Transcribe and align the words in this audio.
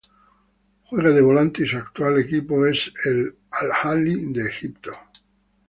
Juega 0.85 1.11
de 1.11 1.21
volante 1.21 1.61
y 1.61 1.67
su 1.67 1.77
actual 1.77 2.17
equipo 2.17 2.65
es 2.65 2.91
el 3.05 3.35
Al-Ahly 3.51 4.33
de 4.33 4.47
Egipto. 4.47 4.93